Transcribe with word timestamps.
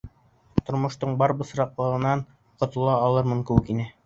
Тормоштоң 0.69 1.13
бар 1.19 1.33
бысраҡтарынан 1.41 2.25
ҡотола 2.65 2.97
алырмын 3.05 3.47
кеүек 3.53 3.73
ине. 3.77 3.89